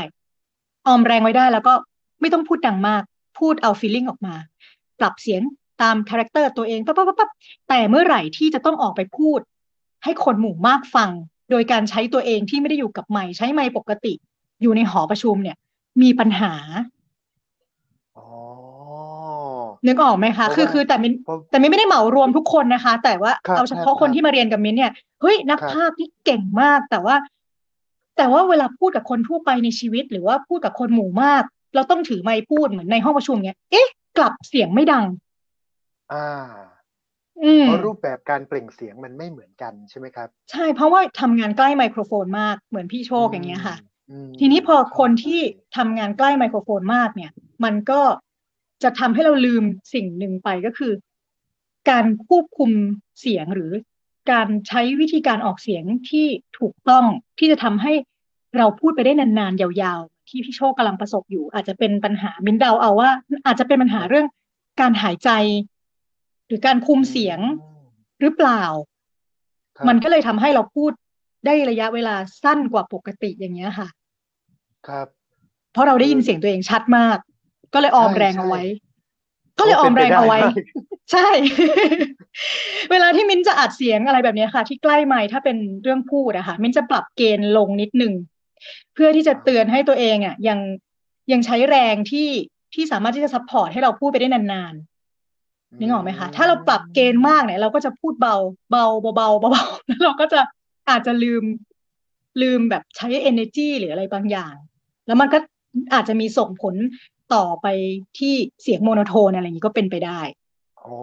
[0.88, 1.74] ออมแรงไว้ได้แล้วก็
[2.22, 3.04] ไม่ต้องพูดดังมาก
[3.40, 4.36] พูดเอา feeling ออกมา
[5.00, 5.42] ปรับเสียง
[5.82, 7.30] ตาม character ตัวเองปั๊บปั๊บปั๊บปั๊บ
[7.70, 9.40] แต่เมื่อไหร่ที่จะต้องออกไปพูด
[10.04, 11.10] ให้คนหมู่มากฟัง
[11.52, 14.14] โดยการใช้ตัวเองที่ไม่ได้อยู่กับไมค์ใช้ไมค์ปกติ
[14.62, 15.58] อยู่ในหอประชุมเนี่ย
[16.02, 16.54] มีปัญหา
[18.18, 18.28] อ๋อ
[19.88, 27.16] นึกออกไหมคะเพราะคือว่าคือแต่มินเพราะแต่มินไม่ได้เหมารวมทุกคนนะคะ แต่ว่าครับเอาเฉพาะครับคนที่มาเรียนกับมินเนี่ยเฮ้ยนักครับพากย์ที่เก่งมาก แต่ว่า
[28.18, 31.44] แต่ว่าเวลาพูดกับคนทั่วไปในชีวิต หรือว่าพูดกับคนหมู่มาก
[31.76, 33.88] เราต้องถือไมค์พูดเหมือนในห้องประชุมเนี้ยเอ๊ะ
[34.18, 35.06] กลับเสียงไม่ดัง
[36.14, 36.77] อ่าอืม
[37.62, 43.76] เพราะรูปแบบการเปล่งเสียงมันไม่เหมือนกันใช่ไหมครับ ใช่เพราะว่าทำงานใกล้ไมโครโฟนมากเหมือนพี่โชคอย่างเงี้ยค่ะ
[44.12, 45.40] อืมทีนี้พอคนเข้าใจที่
[45.78, 47.32] ทำงานใกล้ไมโครโฟนมากเนี่ย
[47.64, 48.02] มันก็
[48.84, 49.64] จะทำให้เราลืม
[49.94, 50.94] สิ่งหนึ่งไปก็คือ
[51.90, 52.72] การควบคุม
[53.20, 53.72] เสียงหรือ
[54.32, 56.28] การใช้วิธีการออกเสียงที่
[56.60, 57.06] ถูกต้อง
[57.40, 57.94] ที่จะทำให้
[58.58, 63.10] เราพูดไปได้นานๆยาวๆ ที่พี่โชคกำลังประสบอยู่ อาจจะเป็นปัญหามินเดาเอาว่า
[63.46, 64.28] อาจจะเป็นปัญหาเรื่อง
[64.82, 65.30] การหายใจ
[66.48, 67.78] หรือการคุมเสียงอืม
[68.22, 68.64] หรือเปล่า
[69.78, 70.92] ครับมันก็เลยทำให้เราพูด
[71.46, 73.88] ได้ระยะเวลาสั้นกว่าปกติอย่างเงี้ยค่ะ
[74.88, 75.08] ครับ
[75.74, 77.18] เพราะเราได้ยินเสียงตัวเองชัดมาก
[77.74, 78.64] ก็เลยออมใช่แรงใช่เอาไว้
[79.60, 81.28] ก็เลยออมแรงเอาไว้โเป็นปด้มกใช่
[82.92, 88.14] เวลาที่มิ้นจะอัดเสียงอะไรแบบเนี้ยค่ะ ที่ใกล้ไมค์ถ้าเป็นเรื่องพูดอะค่ะ มิ้นจะปรับเกณฑ์ลงนิดนึง
[88.94, 90.60] เพื่อที่จะเตือนให้ตัวเองอะยัง
[91.32, 92.30] ยังใช้แรงที่
[92.74, 94.97] ที่สามารถที่จะ support ให้เราพูดไปได้นานๆ
[95.80, 98.36] นึกออกไหมคะถ้าเราปรับ gain มากเนี่ย เราก็จะพูดเบา
[98.72, 100.40] เบาเบาๆเบาๆแล้วเราก็จะ
[100.90, 101.44] อาจจะลืม
[102.42, 104.54] ลืมแบบใช้ energy หรืออะไรบางอย่าง
[105.08, 105.38] แล้วมันก็
[105.94, 106.76] อาจจะมีส่งผล
[107.34, 107.68] ต่อไป
[108.18, 110.20] ที่เสียง monotone อะไรอย่างนี้ก็เป็นไปได้
[110.82, 110.98] อ๋อ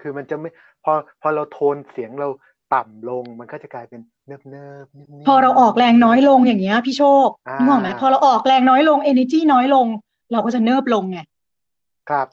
[0.00, 0.50] คือมันจะไม่
[0.84, 2.28] พอพอเราโทนเสียงเรา
[2.74, 9.86] ต่ำลงมันก็จะกลายเป็นเนิบเนิบๆนิ่มๆพอเราออกแรงน้อยลงอย่างเงี้ยพี่โชคอ่านึกออกไหมพอเราออกแรงน้อยลง energy น้อยลง
[10.32, 11.20] เราก็จะเนิบลงไง
[12.10, 12.26] ครับ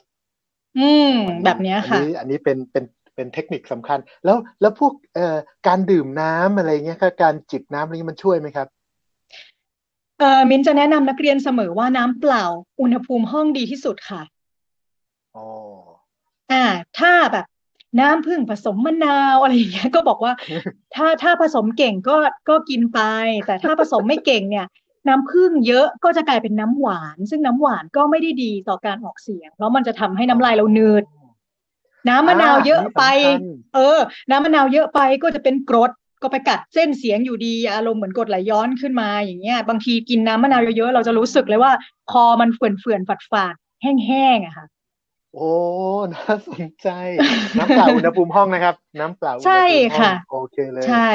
[0.77, 2.83] อืมอัแบบเนี้ยอัค่ะนี้อันนี้เป็นเป็น
[3.15, 8.67] เป็นเทคนิคสำคัญ แล้วแล้วพวกเอ่อการดื่มน้ำอะไรเงี้ยครับการจิบน้ำอะไรเงี้ยมันช่วยไหมครับ
[10.19, 12.45] เอ่อมินจะแนะนำนักเรียนเสมอว่าน้ำเปล่า
[12.81, 14.21] อุณหภูมิห้องดีที่สุดค่ะ
[15.35, 15.47] อ๋อ
[16.51, 16.65] อ่า
[16.99, 17.45] ถ้าแบบ
[17.99, 20.33] น้ำผึ้งผสมมะนาวอะไรอย่างเงี้ยก็บอกว่า
[20.95, 22.15] ถ้าถ้าผสมเก่งก็
[22.49, 22.99] ก็กินไป
[23.45, 24.67] แต่ถ้าผสมไม่เก่งเนี่ย
[25.07, 31.03] น้ำผึ้งเยอะก็จะกลายเป็นน้ำหวาน ซึ่งน้ำหวานก็ไม่ได้ดีต่อการออกเสียง เพราะมันจะทำให้น้ำลายเราหนืด
[32.09, 41.71] น้ำมะนาวเยอะไปอ่าอันนี้สำคัญเออ น้ำมะนาวเยอะไปก็จะเป็นกรดก็ไปกัดเส้นเสียงอยู่ดีอารมณ์เหมือนกรดไหลย้อนขึ้นมาอย่างเงี้ย บางทีกินน้ำมะนาวเยอะๆเราจะรู้สึกเลยว่า
[42.11, 44.65] คอมันเฟื่อนๆฝาดๆแห้งๆอะค่ะ
[45.35, 45.51] โอ้
[46.13, 46.87] น่าสนใจ
[47.57, 51.09] น้ำเปล่าอุณหภูมิห้องนะครับ น้ำเปล่าอุณหใช่ภูมิห้องค่ะ โอเคเลย ใช่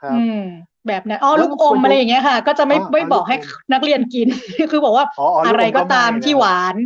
[0.00, 0.42] ครับอืม
[0.86, 4.28] แบบนั้นอ๋อแล้วลูกอมควรจะอะไรอย่างเงี้ยค่ะ ก็จะไม่อ๋อไม่อ๋อบอกให้ลูกอมนักเรียนกิน
[4.70, 6.76] คือบอกว่าอ๋ออ๋อลูกอมอะไรก็ตามก็ไม่ที่นะหวาน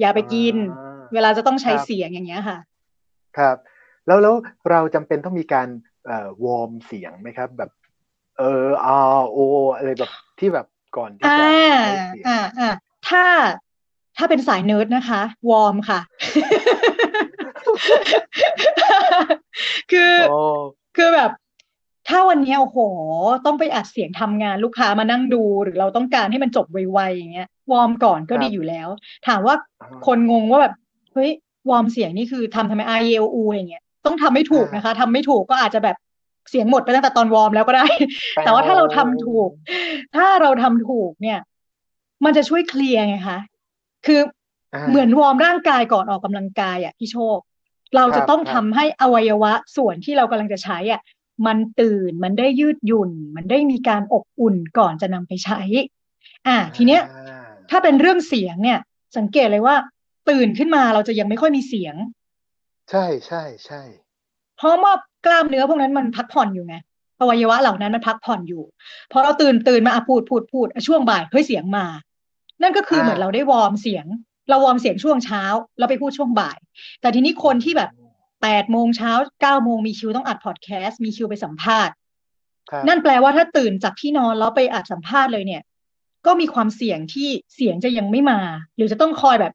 [0.00, 2.58] อย่าไปกินอ่าเวลาจะต้องใช้ครับเสียงอย่างเงี้ยค่ะ
[3.38, 3.56] ครับ
[4.06, 4.34] แล้วแล้ว
[4.70, 5.68] เราจำเป็นต้องมีการ
[6.06, 7.70] เอ่อวอร์มเสียงไหมครับ แบบ
[8.38, 8.98] เอออา
[9.32, 9.38] โอ
[9.76, 10.66] อะไรแบบที่แบบ
[10.96, 11.46] ก่อนที่อ่าจะ
[11.78, 12.70] ใช้เสียงอ่าอ่า
[13.08, 13.24] ถ้า
[14.16, 16.00] ถ้าเป็นสายเนิร์ดนะคะ warm ค่ะ
[19.92, 20.38] คือโอ้
[20.96, 21.30] คือแบบ
[22.08, 22.78] ถ้าวันเนี้ยโอ้โห
[23.46, 28.88] ต้องไปอัดเสียงทำงานลูกค้ามานั่งดู หรือเราต้องการให้มันจบไวๆอย่างเงี้ย warm ก่อนก็ดีอยู่แล้ว
[29.26, 30.74] ถามว่าอ่าคนงงว่าแบบ
[31.12, 31.30] เฮ้ย
[31.70, 35.96] warm เสียงนี่คือทำทำไม I E L U อะไรเงี้ยต้องทำให้ถูกนะคะทำไม่ถูกก็อาจจะแบบ
[36.50, 37.86] เสียงหมดไปตั้งแต่ตอนวอร์มแล้วก็ได้
[38.44, 39.50] แต่ว่าถ้าเราทำถูก
[40.16, 41.38] ถ้าเราทำถูกเนี่ย
[42.24, 43.38] มันจะช่วยเคลียร์ไงคะ
[44.06, 44.20] คือ
[44.74, 47.38] อ่าเหมือนวอร์มร่างกายก่อนออกกำลังกายอะพี่โชค
[47.96, 51.00] เราจะครับต้องครัทำบให้อวัยวะส่วนที่เรากำลังจะใช้อะ
[51.46, 55.60] มันตื่นมันได้ยืดหยุ่น มันได้มีการอบอุ่นก่อนจะนำไปใช้
[56.46, 58.78] อ่า ทีเนี้ยอ่าถ้าเป็นเรื่องเสียงเนี่ย
[59.16, 59.76] สังเกตเลยว่า
[60.28, 61.94] ตื่นขึ้นมาเราจะยังไม่ค่อยมีเสียง
[62.90, 63.82] ใช่ใช่ใช่
[64.56, 64.92] เพราะว่า
[65.26, 66.76] กล้ามเนื้อพวกนั้นมันพักผ่อนอยู่ไง
[67.20, 68.62] อวัยวะเหล่านั้นมันพักผ่อนอยู่
[69.12, 71.86] พอเราตื่นตื่นมาอะพูดพูดพูดอะช่วงบ่ายเฮ้ยเสียงมา
[72.62, 74.06] นั่นก็คือเหมือนเราได้วอร์มเสียง
[74.48, 75.42] เราวอร์มเสียงช่วงเช้า
[75.78, 76.58] เราไปพูดช่วงบ่าย
[77.00, 77.90] แต่ทีนี้คนที่แบบ
[78.44, 81.94] แปดโมงเช้าเก้าโมงมีคิวต้องอัดพอดแคสต์มีคิวไปสัมภาษณ์
[82.70, 85.62] ครับนั่นแปลว่าถ้าตื่นจากที่นอนแล้วไปอัดสัมภาษณ์เลยเนี่ย
[86.26, 88.40] ก็มีความเสี่ยงที่เสียงจะยังไม่มา
[88.76, 89.52] หรือจะต้องคอยแบบ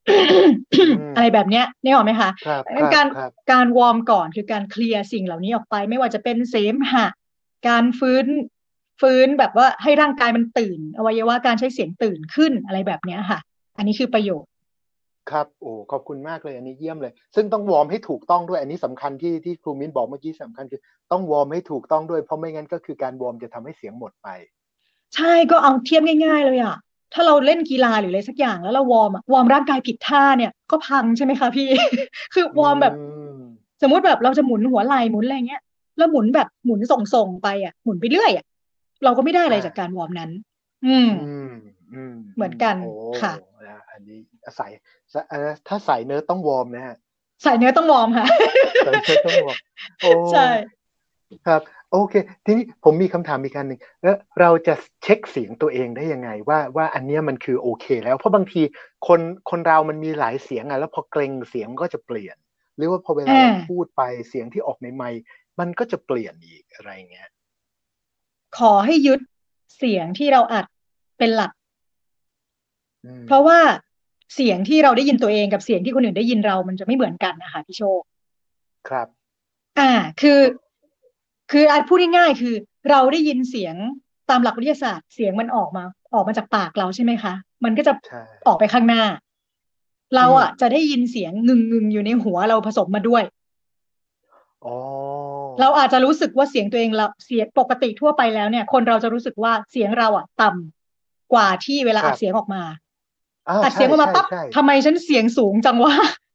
[1.15, 7.05] อะไรแบบเนี้ยนี่หรอกไหมคะครับคงั้นรับการครับการ warm ก่อนคือการ clear สิ่งเหล่านี้ออกไป ไม่ว่าจะเป็นเสมหะ
[7.67, 8.25] การฟื้น
[9.01, 13.39] ฟื้นแบบว่าให้ร่างกายมันตื่น อวัยวะการใช้เสียงตื่นขึ้นอะไรแบบเนี้ยค่ะ
[13.77, 14.48] อันนี้คือประโยชน์
[15.31, 24.27] ครับโอ้ขอบคุณมากเลยอันนี้เยี่ยมเลย ซึ่งต้อง warm ให้ถูกต้องด้วยอันนี้สำคัญที่ที่ครูมิ้นบอกเมื่อกี้สำคัญคือ ต้อง warm ให้ถูกต้องด้วยเพราะไม่งั้นก็คือการ warm จะทำให้เสียงหมดไป
[25.15, 26.75] ใช่ก็เอาเทียบง่ายๆเลยอะ
[27.13, 31.67] ถ้าเราเล่นกีฬาหรืออะไรสักอย่างแล้วเรา warm อะ warm ร่างกายผิดท่าเนี่ยก็พังใช่ไหมคะพี่
[32.33, 33.03] คือ warm แบบอื
[33.37, 33.41] ม
[33.81, 35.61] สมมุติแบบเราจะหมุนหัวไหล่หมุนอะไรเงี้ย
[35.97, 38.45] แล้วหมุนแบบหมุนส่งๆไปอะหมุนไปเรื่อยอะ
[39.03, 40.31] เราก็ไม่ได้อะไรจากการ warm นั้น
[40.85, 41.53] อืม อืม
[41.93, 43.33] อืมเหมือนกันโอ้ค่ะ
[43.99, 44.19] นะอันนี้
[44.59, 44.71] สาย
[45.13, 48.25] สายเอ่อถ้าสายเนื้อต้อง warm นะฮะส่เนื้อต้อง warm ค่ะ
[48.87, 49.57] สายเนื้อต้อง warm
[50.01, 50.47] โอ้ใช่
[51.47, 52.13] ครับโอเค
[52.45, 58.61] ทีนี้ผมมีคำถามอีกอันหนึ่งแล้วเราจะเช็คเสียงตัวเองได้ยังไงว่าว่าอันเนี้ยมันคือโอเค แล้วเพราะบางที
[59.07, 62.37] คนคนเรามันมีหลายเสียงอะแล้วพอเกรงเสียงก็จะเปลี่ยน
[62.75, 65.21] หรือว่าพอเวลาเราอ่าพูดไปเสียงที่ออกในไมค์
[65.59, 67.29] มันก็จะเปลี่ยนอีกอะไรเงี้ย
[68.57, 69.19] ขอให้ยึด
[69.77, 70.65] เสียงที่เราอัด
[71.17, 71.51] เป็นหลัก
[73.05, 73.59] อืมเพราะว่า
[74.35, 78.01] เสียงที่เราได้ยินตัวเองกับเสียงที่คนอื่นได้ยินเรามันจะไม่เหมือนกันนะคะพี่โชค
[78.89, 79.07] ครับ
[79.79, 80.39] อ่า คือ
[81.51, 82.55] คืออาจพูดง่ายๆคือ
[82.89, 83.75] เราได้ยินเสียง
[84.29, 89.03] ตามหลักวิทยาศาสตร์ เสียงมันออกมา ออกมาจากปากเราใช่ไหมคะ มันก็จะใช่ออกไปข้างหน้า
[90.15, 93.23] เราอะอืมจะได้ยินเสียงงึงงึงๆอยู่ในหัวเราผสมมาด้วย
[94.65, 94.75] อ๋อ
[95.59, 102.61] เราอาจจะรู้สึกว่าเสียงตัวเองเราเสียงปกติทั่วไปแล้วเนี่ย คนเราจะรู้สึกว่าเสียงเราอะต่ำกว่าที่เวลาอัดเสียงออกมา
[103.49, 105.93] อ่าอัดเสียงออกมาใช่ปั๊บใช่ทำไมฉันเสียงสูงจังวะ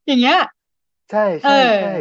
[0.09, 0.39] อย่างเงี้ย
[1.11, 1.95] ใช่เอใช่อใช่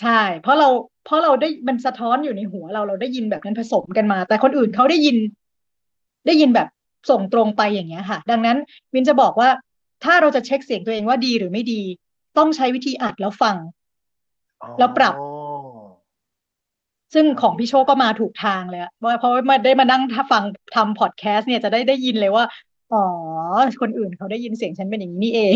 [0.00, 0.68] ใช่ เพราะเรา
[1.04, 5.16] เพราะเราได้มันสะท้อนอยู่ในหัวเราเราได้ยินแบบนั้นผสมกันมา แต่คนอื่นเขาได้ยิน
[6.26, 6.68] ได้ยินแบบ
[7.10, 8.58] ส่งตรงไปอย่างเงี้ยค่ะ ดังนั้น
[8.94, 9.48] วินจะบอกว่า
[10.04, 11.82] ถ้าเราจะเช็คเสียงตัวเองว่าดีหรือไม่ดี
[12.38, 13.56] ต้องใช้วิธีอัดแล้วฟัง
[14.62, 15.14] อ๋อแล้วปรับ
[17.14, 20.42] ซึ่งของพี่โชคก็มาถูกทางเลยอะว่าเพราะว่ามาได้มานั่งถ้าฟัง
[20.76, 22.44] ทำพอดแคสต์เนี่ยจะได้ได้ยินเลยว่า
[22.90, 22.98] อ๋อ
[23.80, 25.54] คนอื่นเขาได้ยินเสียงฉันเป็นอย่างนี้นี่เอง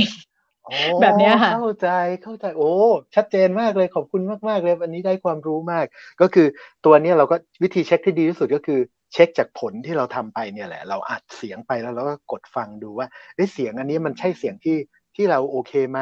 [0.68, 1.88] อ๋อแบบเนี้ยค่ะ เข้าใจ
[2.22, 2.70] เข้าใจโอ้
[3.14, 5.86] ชัดเจนมากเลยขอบคุณมากมากๆเลยอันนี้ได้ความรู้มาก
[6.20, 6.46] ก็คือ
[6.84, 8.80] ตัวเนี้ยเราก็วิธีเช็คที่ดีที่สุดก็คือ
[9.12, 14.76] เช็คจากผลที่เราทำไปเนี่ยแหละ เราอัดเสียงไปแล้วเราก็กดฟังดูว่าเอ้ยเสียงอันนี้มันใช่เสียงที่
[15.16, 16.00] ที่เราโอเคไหม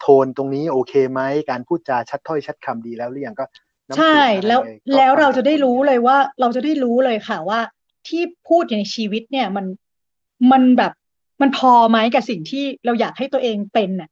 [0.00, 3.44] โทนตรงนี้โอเคไหมการพูดจาชัดถ้อยชัดคำดีแล้วหรือยังก็
[3.88, 7.60] น้ำใช่เสียงอะไรแล้วเลยก็แล้วฟังเราจากจะได้ผรู้นี่แหเลละยว่า เราจะได้รู้เลยค่ะว่า
[8.08, 9.64] ที่พูดในชีวิตเนี่ยมัน
[10.52, 10.92] มันแบบ
[11.40, 14.10] มันพอไหมกับสิ่งที่เราอยากให้ตัวเองเป็นน่ะ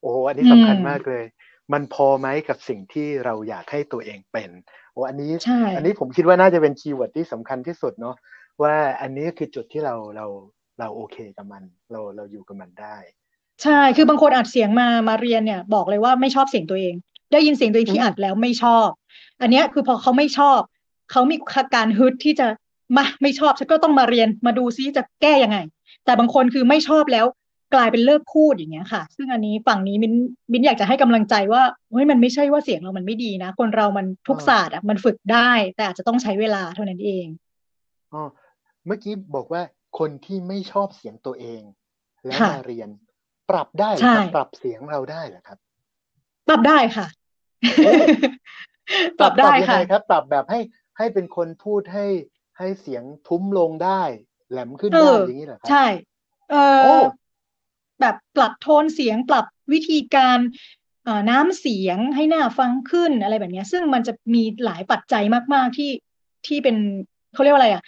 [0.00, 1.24] โอ้อันนี้อืสำคัญมมากเลย
[1.72, 4.50] มันพอไหมกับสิ่งที่เราอยากให้ตัวเองเป็น
[4.92, 8.16] โอ้อันนี้ใช่อันนี้ผมคิดว่าน่าจะเป็นคีย์เวิร์ดที่สำคัญที่สุดเนาะ
[8.62, 10.26] ว่าอันนี้คือจุดที่เราเรา
[10.78, 12.96] เราโอเคกับมัน เราเราอยู่กับมันได้
[13.62, 16.94] ใช่คือบางคนอัดเสียงมามาเรียนเนี่ย บอกเลยว่าไม่ชอบเสียงตัวเอง
[17.32, 18.88] ได้ยินเสียงตัวเองที่อืมอัดแล้วไม่ชอบ
[19.40, 20.60] อันเนี้ยคือพอเขาไม่ชอบ
[21.10, 21.36] เขามี
[21.74, 22.46] การฮึดที่จะ
[22.96, 25.58] มาไม่ชอบฉันก็ต้องมาเรียนมาดูซิจะแก้ยังไง
[26.04, 27.26] แต่บางคนคือไม่ชอบแล้ว
[27.74, 30.12] กลายเป็นเลิกพูดอย่างเงี้ยค่ะ ซึ่งอันนี้ฝั่งนี้มิน
[30.52, 37.26] มินอยากจะให้กำลังใจว่าเฮ้ยมันไม่ใช่ว่าเสียงเรามันไม่ดีนะ คนเรามันทุกอ่าศาสตร์อะมันฝึกได้ แต่อาจจะต้องใช้เวลาเท่านั้นเอง
[38.12, 38.22] อ๋อ
[38.86, 39.62] เมื่อกี้บอกว่า
[39.98, 41.62] คนที่ไม่ชอบเสียงตัวเอง
[42.24, 42.88] แล้วค่ะมาเรียน
[43.50, 45.58] ปรับได้เหรอใช่ครับปรับเสียงเราได้เหรอครับ
[46.48, 47.06] ปรับได้ค่ะ
[47.86, 47.92] โอ้
[49.18, 50.60] ปรับได้ยังค่ะไงครับ ปรับแบบให้
[50.98, 52.06] ให้เป็นคนพูดให้
[52.58, 54.02] ให้เสียงทุ้มลงได้
[54.50, 55.84] แหลมขึ้นเอได้ออย่างนี้เหรอครับใช่
[56.50, 57.04] เอโอ้อ
[58.00, 60.38] แบบปรับโทนเสียงปรับวิธีการ
[61.04, 65.22] เอ่อน้ำเสียงให้น่าฟังขึ้นอะไรแบบเนี้ยซึ่งมันจะมีหลายปัจจัย
[65.54, 65.90] มากๆที่
[66.46, 66.76] ที่เป็น
[67.34, 67.82] เขาเรียกว่าอะไรอะ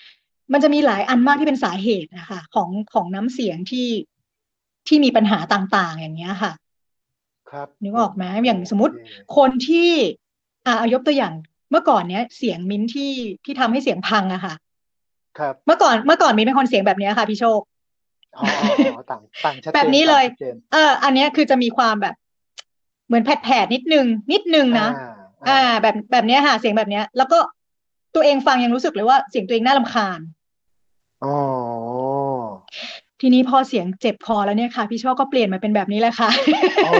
[0.52, 3.88] มันจะมีหลายอันมากที่เป็นสาเหตุนะคะ ของของน้ำเสียงที่
[4.88, 6.52] ที่มีปัญหาต่างๆ อย่างเงี้ยค่ะ
[7.50, 9.90] ครับนึกออกไหมอย่างสมมติโอเคคนที่
[10.66, 11.32] อ่าเอายกตัวอย่าง
[11.70, 13.12] เมื่อก่อนเนี้ยเสียงมิ้นท์ที่
[13.44, 14.54] ที่ทำให้เสียงพังอะค่ะ
[15.38, 17.60] ครับ เมื่อก่อนเมื่อก่อนมิ้นท์เป็นคนเสียงแบบเนี้ยค่ะพี่โชค
[18.36, 22.14] อ๋ออ๋ออ๋อต่างต่างชัดแบบเจนนี้เลยต่างชัดเจนเออ อันเนี้ยคือจะมีความแบบ
[23.06, 25.12] เหมือนแผดๆนิดนึง นิดนึงนะอ่า
[25.48, 27.38] อ่าแบบแบบเนี้ยค่ะเสียงแบบเนี้ย แล้วก็
[28.14, 30.20] ตัวเองฟังยังรู้สึกเลยว่าเสียงตัวเองน่ารำคาญ
[31.24, 31.34] อ๋อ
[33.20, 36.30] ทีนี้พอเสียงเจ็บคอแล้วเนี่ยค่ะ พี่โชคก็เปลี่ยนมาเป็นแบบนี้แหละค่ะ
[36.86, 36.94] อ๋อ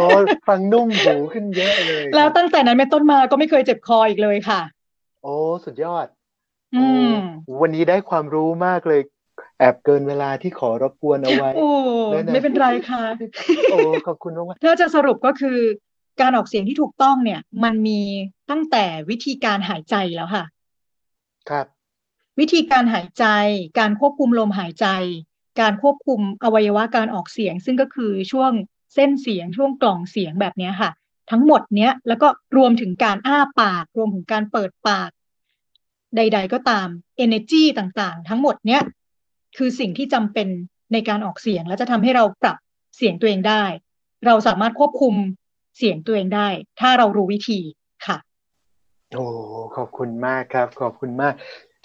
[0.48, 4.60] ฟังนุ่มหูขึ้นเยอะเลย แล้วตั้งแต่นั้นเป็นต้นมาก็ไม่เคยเจ็บคออีกเลยค่ะ
[5.22, 6.06] โอ้สุดยอด
[6.74, 7.12] อืม
[7.44, 9.00] โอ้วันนี้ได้ความรู้มากเลย
[9.58, 11.68] แอบเกินเวลาที่ขอรบกวนเอาไว้โอ้
[12.10, 13.02] ได้นะไม่เป็นไรค่ะ
[13.72, 15.58] โอ้ขอบคุณมากถ้าจะสรุปก็คือ
[16.20, 18.00] การออกเสียงที่ถูกต้องเนี่ย มันมี
[18.50, 21.66] ตั้งแต่วิธีการหายใจแล้วค่ะๆครับ
[22.40, 23.24] วิธีการหายใจ
[23.78, 24.86] การควบคุมลมหายใจ
[25.60, 28.52] การควบคุมอวัยวะการออกเสียง ซึ่งก็คือช่วง
[28.94, 30.90] เส้นเสียงช่วงกล่องเสียงแบบนี้ค่ะ
[31.30, 35.10] ทั้งหมดเนี้ยแล้วก็รวมถึงการอ้าปาก รวมถึงการเปิดปาก
[36.16, 36.88] ใด ๆ ก็ตาม
[37.24, 38.82] energy ต่างๆ ทั้งหมดเนี้ย
[39.56, 40.48] คือสิ่งที่จำเป็น
[40.92, 42.56] ในการออกเสียง และจะทำให้เราปรับ
[42.96, 43.64] เสียงตัวเองได้
[44.26, 45.14] เราสามารถควบคุม
[45.78, 46.48] เสียงตัวเองได้
[46.80, 47.60] ถ้าเรารู้วิธี
[48.06, 48.16] ค่ะ
[49.14, 49.26] โอ้
[49.76, 51.34] ขอบคุณมากครับ ขอบคุณมาก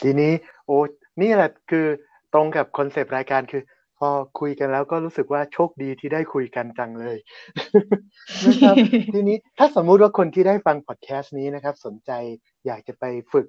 [0.02, 0.32] ทีนี้
[0.66, 0.78] โอ้
[1.22, 1.88] นี่แหละคือ
[2.34, 3.64] ตรงกับคอนเซปต์รายการคือ
[4.00, 7.18] พอคุยกันแล้วก็รู้สึกว่าโชคดีที่ได้คุยกันจังเลย
[8.46, 8.76] นะครับ
[9.14, 12.12] ทีนี้ถ้าสมมุติว่าคนที่ได้ฟังพอดแคสต์นี้นะครับ สนใจ
[12.66, 13.48] อยากจะไปฝึก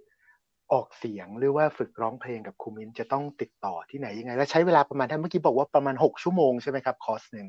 [0.73, 7.47] ออกเสียงหรือว่าฝึกร้องเพลงกับครูมิ้นจะต้องติดต่อที่ไหนยังไง และใช้เวลาประมาณท่านเมื่อกี้บอกว่าประมาณหกชั่วโมงใช่ไหมครับคอร์สหนึ่ง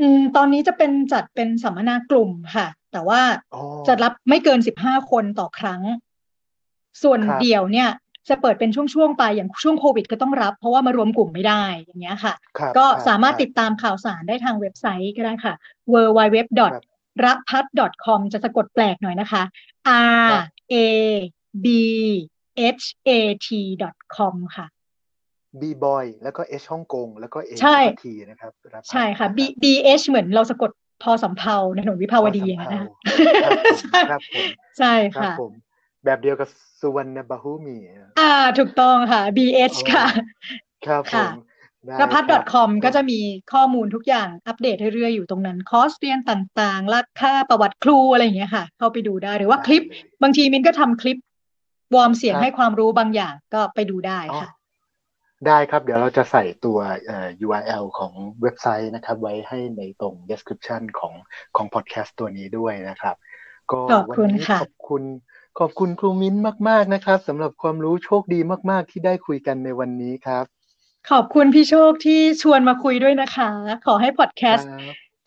[0.00, 3.20] อืมตอนนี้จะเป็นจัดเป็นสัมมนากลุ่มค่ะ แต่ว่า
[3.54, 5.82] อ๋อจะรับไม่เกินสิบห้าคนต่อครั้ง
[7.02, 7.88] ส่วนครับเดี่ยวเนี่ย
[8.28, 15.54] จะเปิดเป็นช่วงๆไปอย่างช่วงโควิดก็ต้องรับ เพราะว่ามารวมกลุ่มไม่ได้อย่างเงี้ยค่ะครับก็ครับสามารถครับติดตามข่าวสารได้ทางเว็บไซต์ก็ได้ค่ะ
[15.92, 16.40] w w w
[17.24, 17.64] รพัฒ
[18.04, 19.42] .com จะสะกดแปลกหน่อยนะคะ
[20.30, 20.32] r
[20.72, 20.74] a
[21.64, 21.66] b
[22.82, 23.10] h a
[23.46, 23.48] t
[24.16, 24.66] com ค่ะ
[25.60, 29.64] บีบอยแล้วก็เอชฮ่องกงแล้วก็เอใช่ทีนะครับรับใช่ค่ะรับ b b
[29.98, 30.70] h เหมือนเราสะกด
[31.02, 32.88] พอสำเภาในถนนวิภาวดีอย่างนั้นนะคะ
[34.10, 35.52] ครับผมใช่ครับค่ะผม
[36.04, 36.48] แบบเดียวกับ
[36.80, 37.76] สุวรรณบาหูมี
[38.20, 40.06] อ่า ถูกต้องค่ะ BH ค่ะ
[40.86, 41.32] ครับผค่ะม
[41.86, 43.20] ได้รพัฒครับ .com ก็จะมี
[43.52, 51.18] ข้อมูลทุกอย่างอัปเดตเรื่อยๆอยู่ตรงนั้น คอร์สเรียนต่างๆ ราคาประวัติครูอะไรอย่างเงี้ยค่ะ เข้าไปดูได้หรือว่าคลิปได้เลยบางทีมินก็ทำคลิป
[51.94, 54.50] วอร์มเสียงครับให้ความรู้บางอย่างก็ไปดูได้อ๋อค่ะ
[55.46, 61.14] ได้ครับ เดี๋ยวเราจะใส่ตัวเอ่อ URL ของเว็บไซต์นะครับ ไว้ให้ในตรง description ของ
[61.56, 63.16] ของ podcast ตัวนี้ด้วยนะครับ
[63.72, 65.02] ก็ขอบคุณวันนี้ค่ะขอบคุณ
[65.58, 66.34] ขอบคุณครูมิ้น
[66.68, 68.40] มาก ๆ นะครับสำหรับความรู้โชคดี
[68.70, 70.44] มาก ๆ ที่ได้คุยกันในวันนี้ครับ
[71.10, 73.50] ขอบคุณพี่โชคที่ชวนมาคุยด้วยนะคะ
[73.86, 74.68] ขอให้พอดแคคสต์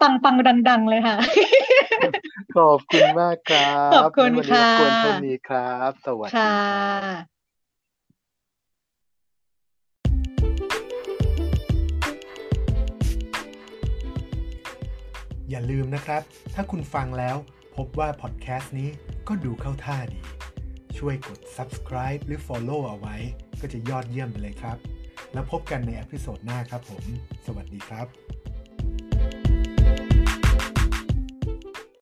[0.01, 1.15] รับปังๆดัง ๆ เลยค่ะ
[2.57, 7.23] ขอบคุณมากครับขอบคุณงั้นวันนี้รบกวนค่ะเท่านี้ครับ สวัสดีค่ะครับ
[15.49, 16.21] อย่าลืมนะครับ
[16.53, 17.37] ถ้าคุณฟังแล้ว
[17.75, 18.89] พบว่าพอดแคสต์นี้
[19.27, 20.21] ก็ดูเข้าท่าดี
[20.97, 23.15] ช่วยกด subscribe หรือ follow เอาไว้
[23.61, 24.77] ก็จะยอดเยี่ยมไปเลยครับ
[25.33, 27.03] แล้วพบกันในอพิโซดหน้าครับผม
[27.45, 28.07] สวัสดีครับ